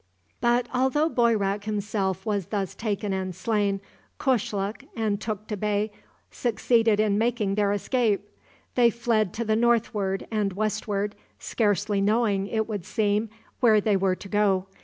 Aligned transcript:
But, 0.39 0.65
although 0.73 1.09
Boyrak 1.09 1.65
himself 1.65 2.25
was 2.25 2.47
thus 2.47 2.73
taken 2.73 3.13
and 3.13 3.35
slain, 3.35 3.81
Kushluk 4.17 4.83
and 4.95 5.19
Tukta 5.21 5.55
Bey 5.55 5.91
succeeded 6.31 6.99
in 6.99 7.19
making 7.19 7.53
their 7.53 7.71
escape. 7.71 8.27
They 8.73 8.89
fled 8.89 9.31
to 9.35 9.45
the 9.45 9.55
northward 9.55 10.25
and 10.31 10.53
westward, 10.53 11.13
scarcely 11.37 12.01
knowing, 12.01 12.47
it 12.47 12.67
would 12.67 12.83
seem, 12.83 13.29
where 13.59 13.79
they 13.79 13.95
were 13.95 14.15
to 14.15 14.27
go. 14.27 14.65